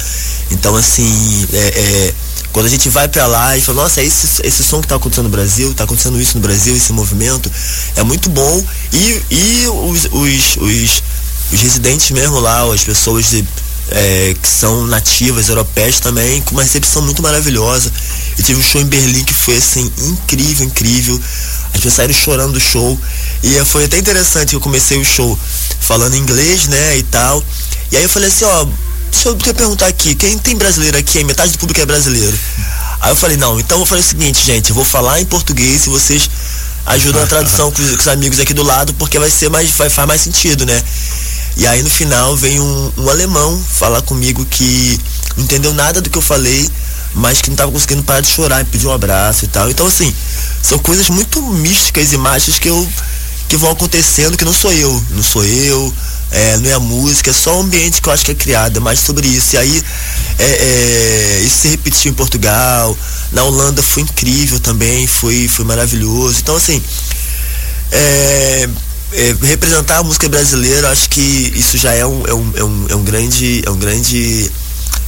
Então, 0.50 0.74
assim, 0.78 1.46
é, 1.52 1.58
é, 1.58 2.14
quando 2.54 2.68
a 2.68 2.70
gente 2.70 2.88
vai 2.88 3.10
para 3.10 3.28
lá 3.28 3.58
e 3.58 3.62
fala, 3.62 3.84
nossa, 3.84 4.02
esse, 4.02 4.42
esse 4.46 4.64
som 4.64 4.80
que 4.80 4.86
está 4.86 4.96
acontecendo 4.96 5.26
no 5.26 5.30
Brasil, 5.30 5.72
está 5.72 5.84
acontecendo 5.84 6.18
isso 6.22 6.38
no 6.38 6.42
Brasil, 6.42 6.74
esse 6.74 6.94
movimento, 6.94 7.52
é 7.98 8.04
muito 8.04 8.30
bom. 8.30 8.64
E, 8.94 9.22
e 9.30 9.68
os, 9.68 10.06
os, 10.06 10.58
os, 10.62 11.04
os 11.52 11.62
residentes 11.62 12.12
mesmo 12.12 12.40
lá, 12.40 12.64
as 12.74 12.86
pessoas 12.86 13.30
de, 13.32 13.46
é, 13.92 14.34
que 14.42 14.48
são 14.48 14.88
nativas, 14.88 15.50
europeias 15.50 16.00
também, 16.00 16.42
com 16.44 16.52
uma 16.52 16.64
recepção 16.64 17.02
muito 17.02 17.22
maravilhosa. 17.22 17.92
Eu 18.38 18.44
tive 18.46 18.58
um 18.58 18.64
show 18.64 18.80
em 18.80 18.86
Berlim 18.86 19.26
que 19.26 19.34
foi 19.34 19.58
assim, 19.58 19.92
incrível, 19.98 20.66
incrível. 20.66 21.20
As 21.66 21.72
pessoas 21.74 21.94
saíram 21.94 22.14
chorando 22.14 22.54
do 22.54 22.60
show. 22.60 22.98
E 23.44 23.66
foi 23.66 23.84
até 23.84 23.98
interessante 23.98 24.54
eu 24.54 24.62
comecei 24.62 24.98
o 24.98 25.04
show 25.04 25.38
falando 25.90 26.16
inglês, 26.16 26.68
né, 26.68 27.00
e 27.00 27.04
tal. 27.04 27.44
E 27.92 27.98
aí 27.98 28.04
eu 28.04 28.10
falei 28.10 28.30
assim, 28.30 28.46
ó, 28.46 28.68
deixa 29.12 29.30
eu 29.30 29.56
perguntar 29.56 29.88
aqui, 29.88 30.14
quem 30.14 30.38
tem 30.38 30.56
brasileiro 30.56 30.96
aqui? 30.96 31.24
Metade 31.24 31.52
do 31.54 31.58
público 31.58 31.82
é 31.82 31.86
brasileiro. 31.86 32.38
Aí 33.02 33.12
eu 33.12 33.16
falei, 33.16 33.38
não, 33.38 33.60
então 33.60 33.78
eu 33.78 33.80
vou 33.80 33.88
fazer 33.88 34.02
o 34.02 34.06
seguinte, 34.06 34.46
gente, 34.46 34.70
eu 34.70 34.76
vou 34.76 34.86
falar 34.86 35.20
em 35.20 35.26
português 35.26 35.88
e 35.88 35.90
vocês 35.90 36.30
ajudam 36.86 37.24
a 37.24 37.26
tradução 37.26 37.72
com 37.72 37.82
os, 37.82 37.90
com 37.90 38.02
os 38.02 38.08
amigos 38.08 38.40
aqui 38.40 38.54
do 38.54 38.62
lado, 38.62 38.94
porque 38.94 39.18
vai 39.18 39.32
ser 39.32 39.50
mais, 39.50 39.72
vai, 39.72 39.90
faz 39.90 40.08
mais 40.08 40.22
sentido, 40.22 40.64
né? 40.64 40.80
E 41.58 41.66
aí 41.66 41.82
no 41.82 41.90
final 41.90 42.38
vem 42.38 42.60
um, 42.60 42.92
um 42.96 43.10
alemão 43.10 43.60
falar 43.60 44.04
comigo 44.04 44.46
que 44.46 45.00
não 45.36 45.46
entendeu 45.46 45.74
nada 45.74 46.00
do 46.02 46.10
que 46.10 46.20
eu 46.20 46.22
falei, 46.22 46.70
mas 47.16 47.42
que 47.42 47.50
não 47.50 47.56
estava 47.56 47.72
conseguindo 47.72 48.04
parar 48.04 48.22
de 48.22 48.28
chorar 48.28 48.62
e 48.62 48.66
pedir 48.66 48.86
um 48.86 48.94
abraço 48.94 49.46
e 49.46 49.48
tal. 49.48 49.72
Então 49.72 49.88
assim, 49.88 50.14
são 50.62 50.78
coisas 50.78 51.10
muito 51.10 51.42
místicas 51.42 52.14
e 52.14 52.18
mágicas 52.18 52.60
que 52.60 52.70
eu 52.70 52.88
que 53.50 53.58
vão 53.58 53.72
acontecendo 53.72 54.38
que 54.38 54.46
não 54.46 54.54
sou 54.54 54.72
eu, 54.72 55.04
não 55.10 55.24
sou 55.24 55.44
eu, 55.44 55.94
é, 56.32 56.58
não 56.58 56.70
é 56.70 56.74
a 56.74 56.80
música, 56.80 57.32
é 57.32 57.34
só 57.34 57.58
o 57.58 57.62
ambiente 57.62 58.00
que 58.00 58.08
eu 58.08 58.14
acho 58.14 58.24
que 58.24 58.32
é 58.32 58.36
criado, 58.36 58.78
é 58.78 58.80
mais 58.80 59.00
sobre 59.00 59.28
isso. 59.28 59.56
E 59.56 59.58
aí 59.58 59.84
é, 60.38 60.46
é, 60.46 61.42
isso 61.44 61.58
se 61.58 61.68
repetiu 61.68 62.12
em 62.12 62.14
Portugal, 62.14 62.96
na 63.32 63.44
Holanda 63.44 63.82
foi 63.82 64.04
incrível 64.04 64.60
também, 64.60 65.08
foi, 65.08 65.48
foi 65.48 65.66
maravilhoso. 65.66 66.40
Então 66.40 66.56
assim, 66.56 66.80
é, 67.92 68.70
é, 69.14 69.36
representar 69.42 69.98
a 69.98 70.04
música 70.04 70.30
brasileira, 70.30 70.92
acho 70.92 71.10
que 71.10 71.52
isso 71.56 71.76
já 71.76 71.92
é 71.92 72.06
um, 72.06 72.28
é 72.28 72.34
um, 72.34 72.54
é 72.56 72.64
um, 72.64 72.86
é 72.90 72.96
um 72.96 73.04
grande, 73.04 73.64
é 73.66 73.70
um 73.72 73.78
grande 73.78 74.52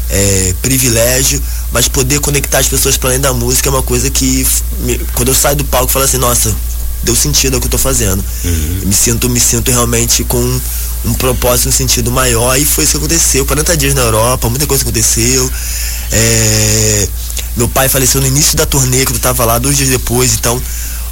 é, 0.10 0.56
privilégio, 0.64 1.40
mas 1.72 1.88
poder 1.88 2.20
conectar 2.20 2.58
as 2.58 2.68
pessoas 2.68 2.98
para 2.98 3.12
além 3.12 3.20
da 3.20 3.34
música 3.34 3.70
é 3.70 3.72
uma 3.72 3.84
coisa 3.84 4.10
que 4.10 4.48
me, 4.80 4.98
quando 5.14 5.28
eu 5.28 5.36
saio 5.36 5.58
do 5.58 5.64
palco 5.64 5.92
falo 5.92 6.06
assim, 6.06 6.18
nossa, 6.18 6.56
deu 7.04 7.16
sentido 7.16 7.56
ao 7.56 7.60
que 7.60 7.66
eu 7.66 7.68
estou 7.68 7.80
fazendo. 7.80 8.24
Uhum. 8.44 8.82
Me 8.86 8.94
sinto, 8.94 9.30
me 9.30 9.40
sinto 9.40 9.72
realmente 9.72 10.24
com 10.24 10.62
um 11.06 11.14
propósito, 11.16 11.70
um 11.70 11.72
sentido 11.72 12.12
maior 12.12 12.58
e 12.58 12.66
foi 12.66 12.84
isso 12.84 12.92
que 12.92 12.98
aconteceu. 12.98 13.46
40 13.46 13.78
dias 13.78 13.94
na 13.94 14.02
Europa, 14.02 14.50
muita 14.50 14.68
coisa 14.68 14.84
aconteceu. 14.84 15.50
É, 16.12 17.08
meu 17.58 17.68
pai 17.68 17.90
faleceu 17.90 18.22
no 18.22 18.28
início 18.28 18.56
da 18.56 18.66
turnê, 18.66 19.04
quando 19.04 19.16
eu 19.16 19.18
estava 19.18 19.46
lá, 19.46 19.58
dois 19.58 19.76
dias 19.76 19.90
depois, 19.90 20.36
então 20.36 20.62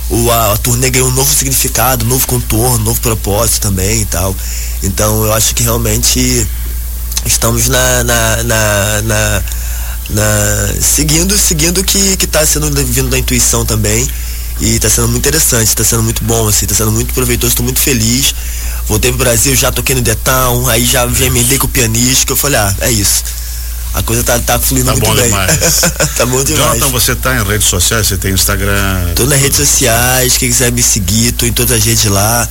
o, 0.10 0.32
a, 0.32 0.54
a, 0.54 0.58
turnê 0.58 0.90
ganhou 0.90 1.10
um 1.10 1.14
novo 1.14 1.34
significado, 1.34 2.06
um 2.06 2.10
novo 2.10 2.26
contorno, 2.28 2.78
um 2.78 2.86
novo 2.86 3.02
propósito 3.02 3.62
também 3.62 4.02
e 4.02 4.06
tal. 4.06 4.36
Então 4.84 5.26
eu 5.26 5.34
acho 5.34 5.56
que 5.56 5.64
realmente 5.64 6.48
estamos 7.26 7.68
na, 7.68 8.04
na, 8.04 8.44
na, 8.44 9.02
na, 9.02 9.44
na 10.10 10.74
seguindo 10.82 11.38
seguindo 11.38 11.80
o 11.82 11.84
que 11.84 12.16
está 12.22 12.46
sendo 12.46 12.70
vindo 12.86 13.10
da 13.10 13.18
intuição 13.18 13.66
também 13.66 14.08
e 14.60 14.76
está 14.76 14.90
sendo 14.90 15.08
muito 15.08 15.28
interessante, 15.28 15.68
está 15.68 15.84
sendo 15.84 16.04
muito 16.04 16.24
bom, 16.24 16.48
assim, 16.48 16.66
está 16.66 16.76
sendo 16.76 16.92
muito 16.92 17.14
proveitoso, 17.14 17.52
estou 17.52 17.64
muito 17.64 17.80
feliz. 17.80 18.36
Voltei 18.88 19.12
pro 19.12 19.20
Brasil, 19.20 19.56
já 19.56 19.72
toquei 19.72 19.96
no 19.96 20.02
Detão, 20.02 20.68
aí 20.68 20.86
já, 20.86 21.08
já 21.08 21.26
emendei 21.26 21.58
com 21.58 21.68
o 21.68 21.70
pianista, 21.70 22.26
que 22.26 22.32
eu 22.32 22.38
falei, 22.38 22.60
ah, 22.60 22.76
é 22.82 22.92
isso. 22.92 23.24
A 23.94 24.04
coisa 24.04 24.22
tá, 24.24 24.38
tá 24.40 24.60
fluindo 24.60 24.86
tá 24.86 24.92
muito 24.94 25.06
bom 25.06 25.16
bem. 25.16 25.26
Demais. 25.26 25.82
tá 26.16 26.26
bom 26.26 26.44
demais. 26.44 26.80
Jonathan, 26.80 26.92
você 26.92 27.16
tá 27.16 27.36
em 27.36 27.44
redes 27.44 27.68
sociais, 27.68 28.08
você 28.08 28.18
tem 28.18 28.34
Instagram? 28.34 29.14
Tô 29.16 29.26
nas 29.26 29.40
redes 29.40 29.58
sociais, 29.58 30.38
quem 30.38 30.50
quiser 30.50 30.72
me 30.72 30.84
seguir, 30.84 31.32
tô 31.32 31.46
em 31.46 31.54
todas 31.54 31.78
as 31.78 31.84
redes 31.84 32.06
lá. 32.06 32.48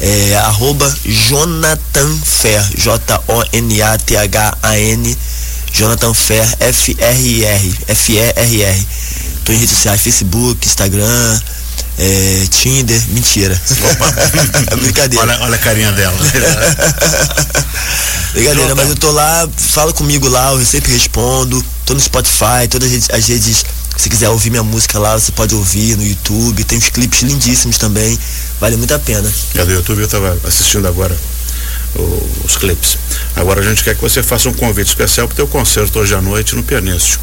É, 0.00 0.36
arroba 0.36 0.92
Jonathan 1.04 2.18
Fer, 2.24 2.60
J-O-N-A-T-H-A-N, 2.76 3.96
Jonathan 5.72 6.12
Fer, 6.12 6.56
F-R-R, 6.60 7.74
F-E-R-R. 7.86 8.86
Tô 9.44 9.52
em 9.52 9.56
redes 9.56 9.76
sociais, 9.76 10.00
Facebook, 10.00 10.66
Instagram, 10.66 11.40
é, 11.98 12.46
Tinder, 12.50 13.00
mentira. 13.08 13.60
é 14.70 14.76
brincadeira. 14.76 15.22
Olha, 15.24 15.40
olha 15.42 15.54
a 15.54 15.58
carinha 15.58 15.92
dela. 15.92 16.16
brincadeira, 18.32 18.74
mas 18.74 18.88
eu 18.88 18.96
tô 18.96 19.10
lá, 19.10 19.48
fala 19.56 19.92
comigo 19.92 20.28
lá, 20.28 20.52
eu 20.52 20.64
sempre 20.64 20.92
respondo. 20.92 21.64
Tô 21.84 21.94
no 21.94 22.00
Spotify, 22.00 22.68
todas 22.70 22.88
as 22.88 22.92
redes, 22.92 23.10
as 23.10 23.28
redes 23.28 23.64
se 23.96 24.08
quiser 24.08 24.30
ouvir 24.30 24.50
minha 24.50 24.62
música 24.62 24.98
lá, 24.98 25.18
você 25.18 25.30
pode 25.32 25.54
ouvir 25.54 25.96
no 25.96 26.04
YouTube. 26.04 26.64
Tem 26.64 26.78
uns 26.78 26.88
clipes 26.88 27.22
lindíssimos 27.22 27.78
também. 27.78 28.18
Vale 28.60 28.76
muito 28.76 28.92
a 28.94 28.98
pena. 28.98 29.32
É 29.54 29.64
do 29.64 29.72
YouTube, 29.72 29.98
eu 29.98 30.06
estava 30.06 30.36
assistindo 30.44 30.88
agora 30.88 31.16
os 32.44 32.56
clipes. 32.56 32.96
Agora 33.36 33.60
a 33.60 33.64
gente 33.64 33.84
quer 33.84 33.94
que 33.94 34.00
você 34.00 34.22
faça 34.22 34.48
um 34.48 34.54
convite 34.54 34.88
especial 34.88 35.28
para 35.28 35.34
o 35.34 35.36
teu 35.36 35.46
concerto 35.46 35.98
hoje 35.98 36.14
à 36.14 36.20
noite 36.20 36.56
no 36.56 36.62
Pianístico. 36.62 37.22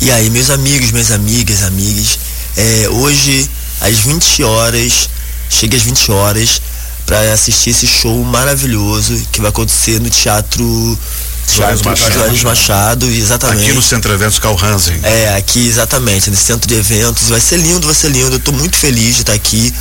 E 0.00 0.10
aí, 0.10 0.30
meus 0.30 0.50
amigos, 0.50 0.90
minhas 0.90 1.10
amigas, 1.10 1.62
amigas, 1.62 2.18
é, 2.56 2.88
hoje 2.88 3.48
às 3.80 3.98
20 3.98 4.42
horas, 4.42 5.08
chega 5.48 5.76
às 5.76 5.82
20 5.82 6.10
horas 6.12 6.60
para 7.06 7.32
assistir 7.32 7.70
esse 7.70 7.86
show 7.86 8.22
maravilhoso 8.24 9.20
que 9.32 9.40
vai 9.40 9.50
acontecer 9.50 10.00
no 10.00 10.08
Teatro 10.08 10.98
Teatro 11.46 11.90
Machado. 11.90 12.44
Machado, 12.44 13.06
exatamente. 13.06 13.64
Aqui 13.64 13.72
no 13.72 13.82
Centro 13.82 14.12
Eventos 14.12 14.38
Carl 14.38 14.56
Hansen. 14.62 14.98
É, 15.02 15.36
aqui 15.36 15.66
exatamente, 15.66 16.30
no 16.30 16.36
Centro 16.36 16.68
de 16.68 16.74
Eventos. 16.74 17.28
Vai 17.28 17.40
ser 17.40 17.56
lindo, 17.56 17.86
vai 17.86 17.94
ser 17.94 18.08
lindo. 18.10 18.32
Eu 18.32 18.36
estou 18.36 18.54
muito 18.54 18.76
feliz 18.76 19.16
de 19.16 19.22
estar 19.22 19.32
aqui. 19.32 19.72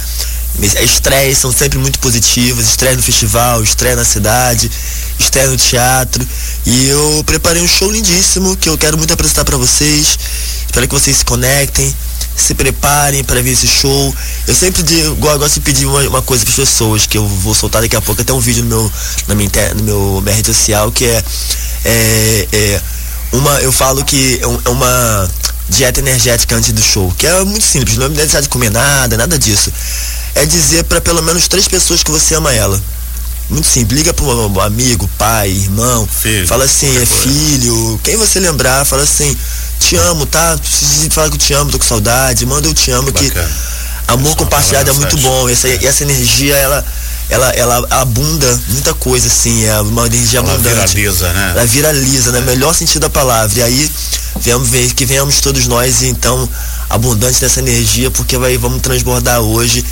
Estreias 0.59 1.37
são 1.37 1.51
sempre 1.51 1.79
muito 1.79 1.99
positivas, 1.99 2.67
estreia 2.67 2.95
no 2.95 3.01
festival, 3.01 3.63
estreia 3.63 3.95
na 3.95 4.05
cidade, 4.05 4.69
estreia 5.19 5.47
no 5.47 5.57
teatro. 5.57 6.25
E 6.65 6.87
eu 6.87 7.23
preparei 7.25 7.61
um 7.61 7.67
show 7.67 7.89
lindíssimo 7.89 8.55
que 8.57 8.69
eu 8.69 8.77
quero 8.77 8.97
muito 8.97 9.13
apresentar 9.13 9.45
para 9.45 9.57
vocês. 9.57 10.17
Espero 10.65 10.87
que 10.87 10.93
vocês 10.93 11.17
se 11.17 11.25
conectem, 11.25 11.93
se 12.35 12.53
preparem 12.53 13.23
para 13.23 13.41
ver 13.41 13.51
esse 13.51 13.67
show. 13.67 14.15
Eu 14.47 14.55
sempre 14.55 14.83
digo, 14.83 15.15
gosto 15.15 15.55
de 15.55 15.61
pedir 15.61 15.85
uma, 15.85 16.01
uma 16.01 16.21
coisa 16.21 16.43
para 16.43 16.51
as 16.51 16.59
pessoas, 16.69 17.05
que 17.05 17.17
eu 17.17 17.27
vou 17.27 17.55
soltar 17.55 17.81
daqui 17.81 17.95
a 17.95 18.01
pouco 18.01 18.21
até 18.21 18.33
um 18.33 18.39
vídeo 18.39 18.63
no 18.63 18.69
meu, 18.69 18.91
na 19.27 19.35
minha, 19.35 19.49
no 19.75 19.83
meu 19.83 20.21
minha 20.21 20.35
rede 20.35 20.47
social, 20.47 20.91
que 20.91 21.05
é, 21.05 21.23
é, 21.85 22.47
é 22.51 22.81
uma, 23.31 23.61
eu 23.61 23.71
falo 23.71 24.03
que 24.03 24.39
é, 24.41 24.43
é 24.43 24.69
uma 24.69 25.29
dieta 25.69 25.99
energética 25.99 26.55
antes 26.55 26.71
do 26.71 26.81
show, 26.81 27.13
que 27.17 27.25
é 27.25 27.43
muito 27.43 27.65
simples, 27.65 27.97
não 27.97 28.07
é 28.07 28.09
necessário 28.09 28.49
comer 28.49 28.69
nada, 28.69 29.17
nada 29.17 29.39
disso. 29.39 29.71
É 30.35 30.45
dizer 30.45 30.83
para 30.85 31.01
pelo 31.01 31.21
menos 31.21 31.47
três 31.47 31.67
pessoas 31.67 32.03
que 32.03 32.11
você 32.11 32.35
ama 32.35 32.53
ela. 32.53 32.81
Muito 33.49 33.67
simples, 33.67 33.99
liga 33.99 34.13
para 34.13 34.23
um 34.23 34.61
amigo, 34.61 35.09
pai, 35.17 35.49
irmão, 35.49 36.07
filho, 36.07 36.47
fala 36.47 36.63
assim, 36.63 36.87
é 36.97 37.05
filho, 37.05 37.99
quem 38.01 38.15
você 38.15 38.39
lembrar, 38.39 38.85
fala 38.85 39.03
assim, 39.03 39.35
te 39.77 39.97
amo, 39.97 40.25
tá? 40.25 40.57
Se 40.63 41.09
falar 41.09 41.27
que 41.27 41.35
eu 41.35 41.37
te 41.37 41.53
amo, 41.53 41.69
tô 41.69 41.77
com 41.77 41.83
saudade, 41.83 42.45
manda 42.45 42.65
eu 42.65 42.73
te 42.73 42.91
amo, 42.91 43.11
que, 43.11 43.29
que 43.29 43.37
amor 44.07 44.35
compartilhado 44.37 44.89
é 44.89 44.93
muito 44.93 45.17
bom. 45.17 45.49
Essa, 45.49 45.67
essa 45.67 46.03
energia, 46.03 46.55
ela, 46.55 46.85
ela, 47.29 47.49
ela 47.49 47.87
abunda 47.89 48.61
muita 48.69 48.93
coisa, 48.93 49.27
assim, 49.27 49.65
é 49.65 49.81
uma 49.81 50.05
energia 50.07 50.39
ela 50.39 50.53
abundante. 50.53 50.95
Vira 50.95 51.09
lisa, 51.09 51.33
né? 51.33 51.51
Ela 51.51 51.65
vira 51.65 51.91
lisa, 51.91 52.31
né? 52.31 52.39
Melhor 52.41 52.73
sentido 52.73 53.01
da 53.01 53.09
palavra. 53.09 53.59
E 53.59 53.63
aí, 53.63 53.91
venhamos 54.39 54.69
que 54.93 55.05
venhamos 55.05 55.41
todos 55.41 55.67
nós, 55.67 56.03
então, 56.03 56.47
abundantes 56.89 57.39
dessa 57.39 57.59
energia, 57.59 58.09
porque 58.11 58.37
vai, 58.37 58.57
vamos 58.57 58.81
transbordar 58.81 59.41
hoje 59.41 59.83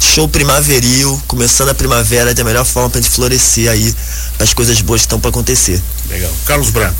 show 0.00 0.28
primaveril, 0.28 1.20
começando 1.26 1.70
a 1.70 1.74
primavera 1.74 2.34
da 2.34 2.44
melhor 2.44 2.64
forma 2.64 2.90
pra 2.90 3.00
gente 3.00 3.10
florescer 3.12 3.70
aí 3.70 3.94
as 4.38 4.52
coisas 4.54 4.80
boas 4.80 5.00
que 5.02 5.06
estão 5.06 5.20
para 5.20 5.30
acontecer. 5.30 5.82
Legal. 6.08 6.32
Carlos 6.44 6.70
Branco, 6.70 6.96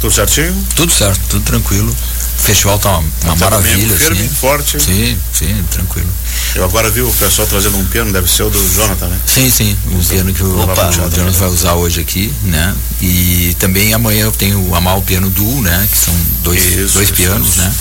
tudo 0.00 0.12
certinho? 0.14 0.66
Tudo 0.74 0.92
certo, 0.92 1.20
tudo 1.28 1.44
tranquilo. 1.44 1.90
O 2.38 2.42
festival 2.42 2.78
tá 2.78 2.88
uma, 2.98 3.04
uma 3.24 3.36
maravilha. 3.36 3.94
Firme, 3.96 4.20
assim. 4.22 4.28
forte. 4.34 4.82
Sim, 4.82 5.18
sim, 5.32 5.62
tranquilo. 5.70 6.08
Eu 6.54 6.64
agora 6.64 6.90
vi 6.90 7.02
o 7.02 7.12
pessoal 7.12 7.46
trazendo 7.46 7.76
um 7.76 7.84
piano, 7.84 8.10
deve 8.10 8.26
ser 8.30 8.44
o 8.44 8.50
do 8.50 8.74
Jonathan, 8.74 9.08
né? 9.08 9.18
Sim, 9.26 9.50
sim, 9.50 9.76
o 9.92 10.02
piano 10.02 10.32
que 10.32 10.42
o, 10.42 10.60
Opa, 10.62 10.88
o 10.88 10.92
Jonathan 10.92 11.30
vai 11.30 11.48
usar 11.50 11.74
hoje 11.74 12.00
aqui, 12.00 12.32
né? 12.44 12.74
E 13.02 13.54
também 13.58 13.92
amanhã 13.92 14.24
eu 14.24 14.32
tenho 14.32 14.58
o 14.70 14.74
Amal 14.74 15.02
Piano 15.02 15.28
Duo, 15.28 15.60
né? 15.60 15.86
Que 15.92 15.98
são 15.98 16.14
dois, 16.42 16.64
Isso, 16.64 16.94
dois 16.94 17.08
isso, 17.08 17.12
pianos, 17.14 17.48
isso. 17.50 17.58
né? 17.58 17.74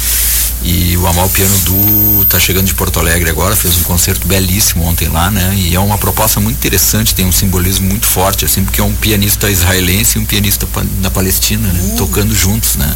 E 0.62 0.98
o 0.98 1.08
Amal 1.08 1.30
Piano 1.30 1.58
Duo 1.60 2.26
tá 2.26 2.38
chegando 2.38 2.66
de 2.66 2.74
Porto 2.74 3.00
Alegre 3.00 3.30
agora, 3.30 3.56
fez 3.56 3.78
um 3.78 3.84
concerto 3.84 4.28
belíssimo 4.28 4.84
ontem 4.84 5.08
lá, 5.08 5.32
né? 5.32 5.54
E 5.56 5.74
é 5.74 5.80
uma 5.80 5.98
proposta 5.98 6.40
muito 6.42 6.58
interessante, 6.58 7.16
tem 7.16 7.26
um 7.26 7.32
simbolismo 7.32 7.88
muito 7.88 8.06
forte, 8.06 8.44
assim, 8.44 8.64
porque 8.66 8.82
é 8.82 8.84
um 8.84 8.94
pianista 8.94 9.50
israelense 9.50 10.18
e 10.18 10.22
um 10.22 10.26
pianista 10.26 10.68
da 11.02 11.10
Palestina, 11.10 11.72
né? 11.72 11.96
Tocando 11.98 12.36
juntos, 12.36 12.76
né? 12.76 12.94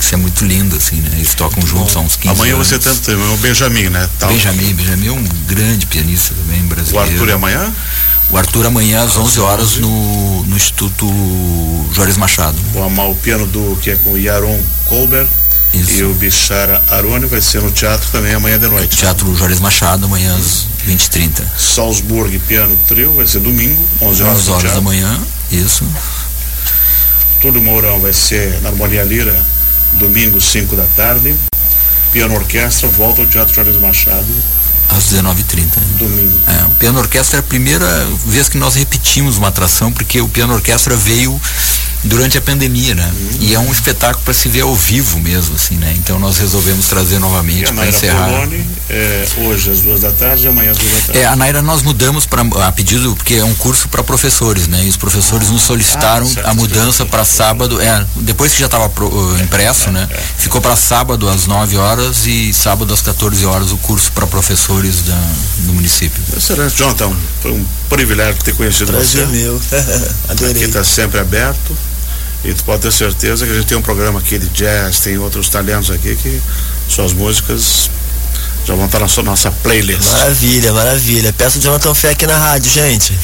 Isso 0.00 0.12
é 0.12 0.16
muito 0.18 0.44
lindo, 0.44 0.76
assim, 0.76 0.96
né? 0.96 1.10
Eles 1.14 1.34
tocam 1.34 1.64
juntos 1.64 1.94
há 1.96 2.00
uns 2.00 2.16
15 2.16 2.34
Amanhã 2.34 2.54
anos. 2.56 2.66
você 2.66 2.78
tem 2.78 2.94
também 2.96 3.32
o 3.32 3.36
Benjamin, 3.36 3.88
né? 3.90 4.08
Tal. 4.18 4.30
Benjamin, 4.30 4.74
Benjamin 4.74 5.06
é 5.06 5.12
um 5.12 5.24
grande 5.46 5.86
pianista 5.86 6.34
também, 6.34 6.62
O 6.62 6.66
brasileiro. 6.66 7.10
Arthur 7.12 7.28
é 7.28 7.32
amanhã? 7.32 7.72
O 8.30 8.36
Arthur 8.36 8.66
amanhã 8.66 9.04
às 9.04 9.16
11 9.16 9.40
horas 9.40 9.76
no, 9.76 10.42
no 10.44 10.56
Instituto 10.56 11.06
Juarez 11.94 12.16
Machado. 12.16 12.56
O 12.74 12.82
Amal 12.82 13.12
o 13.12 13.14
piano 13.14 13.46
do 13.46 13.78
que 13.80 13.90
é 13.90 13.96
com 13.96 14.10
o 14.12 14.18
Yaron 14.18 14.60
Colbert 14.86 15.28
Isso. 15.74 15.90
e 15.92 16.02
o 16.04 16.14
Bichara 16.14 16.82
Aroni 16.90 17.26
vai 17.26 17.40
ser 17.40 17.60
no 17.62 17.70
teatro 17.70 18.08
também 18.12 18.34
amanhã 18.34 18.58
de 18.58 18.68
noite. 18.68 18.96
Teatro 18.96 19.34
Juarez 19.34 19.60
Machado, 19.60 20.06
amanhã 20.06 20.34
às 20.36 20.66
20h30. 20.88 21.42
Salzburg 21.58 22.38
Piano 22.40 22.76
Trio 22.88 23.12
vai 23.12 23.26
ser 23.26 23.40
domingo, 23.40 23.82
11 24.00 24.22
horas, 24.22 24.36
11 24.38 24.48
no 24.50 24.54
horas 24.56 24.72
da 24.74 24.80
manhã, 24.80 25.20
isso. 25.50 25.84
Túlio 27.40 27.62
Mourão 27.62 28.00
vai 28.00 28.12
ser 28.12 28.60
na 28.62 28.70
Harmonia 28.70 29.02
Lira, 29.04 29.38
domingo, 29.94 30.40
5 30.40 30.74
da 30.76 30.84
tarde. 30.96 31.34
Piano 32.12 32.34
Orquestra 32.34 32.88
volta 32.88 33.20
ao 33.22 33.26
Teatro 33.26 33.54
Juarez 33.54 33.76
Machado, 33.80 34.26
Às 34.88 35.04
19h30. 35.12 35.66
domingo. 35.98 36.38
É, 36.46 36.64
o 36.66 36.70
piano 36.70 36.98
orquestra 37.00 37.38
é 37.38 37.40
a 37.40 37.42
primeira 37.42 38.06
vez 38.26 38.48
que 38.48 38.56
nós 38.56 38.76
repetimos 38.76 39.36
uma 39.36 39.48
atração, 39.48 39.90
porque 39.90 40.20
o 40.20 40.28
piano 40.28 40.54
orquestra 40.54 40.94
veio 40.96 41.40
durante 42.04 42.36
a 42.38 42.40
pandemia, 42.40 42.94
né? 42.94 43.10
Uhum. 43.14 43.38
E 43.40 43.54
é 43.54 43.58
um 43.58 43.72
espetáculo 43.72 44.22
para 44.24 44.34
se 44.34 44.48
ver 44.48 44.60
ao 44.60 44.74
vivo 44.74 45.18
mesmo, 45.18 45.54
assim, 45.56 45.76
né? 45.76 45.94
Então 45.96 46.18
nós 46.18 46.38
resolvemos 46.38 46.86
trazer 46.86 47.18
novamente 47.18 47.70
a 47.70 47.72
para 47.72 47.88
encerrar. 47.88 48.28
Poloni, 48.28 48.64
é, 48.90 49.26
hoje 49.38 49.70
às 49.70 49.80
duas 49.80 50.00
da 50.00 50.12
tarde 50.12 50.44
e 50.44 50.48
amanhã 50.48 50.70
às 50.70 50.76
duas 50.78 50.92
da 50.92 51.00
tarde. 51.06 51.18
É, 51.18 51.26
a 51.26 51.34
Naira 51.34 51.62
nós 51.62 51.82
mudamos 51.82 52.26
para 52.26 52.42
a 52.66 52.72
pedido, 52.72 53.14
porque 53.16 53.34
é 53.34 53.44
um 53.44 53.54
curso 53.54 53.88
para 53.88 54.02
professores, 54.04 54.68
né? 54.68 54.84
E 54.84 54.88
os 54.88 54.96
professores 54.96 55.48
nos 55.50 55.62
solicitaram 55.62 56.26
Ah, 56.26 56.30
certo, 56.30 56.46
a 56.46 56.54
mudança 56.54 57.06
para 57.06 57.24
sábado, 57.24 57.80
é, 57.80 58.06
depois 58.16 58.52
que 58.52 58.60
já 58.60 58.66
estava 58.66 58.90
impresso, 59.42 59.90
né? 59.90 60.08
Ficou 60.38 60.60
para 60.60 60.76
sábado 60.76 61.28
às 61.28 61.46
9 61.46 61.76
horas 61.76 62.26
e 62.26 62.52
sábado 62.52 62.92
às 62.92 63.00
14 63.00 63.44
horas 63.46 63.72
o 63.72 63.78
curso 63.78 64.12
para 64.12 64.26
professores 64.26 65.02
da, 65.02 65.32
do 65.60 65.72
município. 65.72 66.22
Excelente, 66.36 66.76
Jonathan. 66.76 67.12
Foi 67.40 67.52
um 67.52 67.64
privilégio 67.88 68.42
ter 68.42 68.54
conhecido 68.54 68.92
Prazer 68.92 69.26
você. 69.26 69.32
meu. 69.32 69.56
Aqui 70.28 70.44
Adorei. 70.44 70.64
está 70.64 70.84
sempre 70.84 71.18
aberto. 71.20 71.74
E 72.44 72.52
tu 72.52 72.62
pode 72.64 72.82
ter 72.82 72.92
certeza 72.92 73.46
que 73.46 73.52
a 73.52 73.54
gente 73.54 73.66
tem 73.66 73.78
um 73.78 73.82
programa 73.82 74.18
aqui 74.18 74.38
de 74.38 74.48
jazz, 74.48 75.00
tem 75.00 75.16
outros 75.18 75.48
talentos 75.48 75.90
aqui 75.90 76.14
que 76.14 76.40
suas 76.88 77.12
músicas 77.12 77.88
já 78.66 78.74
vão 78.74 78.86
estar 78.86 78.98
na 78.98 79.08
sua 79.08 79.22
nossa 79.22 79.50
playlist. 79.50 80.10
Maravilha, 80.12 80.72
maravilha. 80.72 81.32
Peço 81.32 81.58
o 81.58 81.60
Jonathan 81.60 81.94
Fé 81.94 82.10
aqui 82.10 82.26
na 82.26 82.36
rádio, 82.36 82.70
gente. 82.70 83.18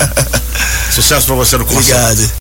Sucesso 0.90 1.26
para 1.26 1.34
você 1.36 1.56
no 1.56 1.64
concerto. 1.64 2.00
Obrigado. 2.00 2.30